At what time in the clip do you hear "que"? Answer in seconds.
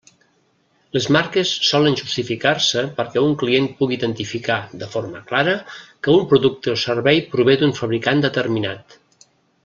6.07-6.15